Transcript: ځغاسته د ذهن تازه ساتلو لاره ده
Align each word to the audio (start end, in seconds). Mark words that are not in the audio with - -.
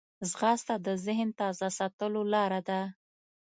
ځغاسته 0.29 0.75
د 0.85 0.87
ذهن 1.05 1.29
تازه 1.39 1.67
ساتلو 1.77 2.21
لاره 2.33 2.61
ده 2.69 2.79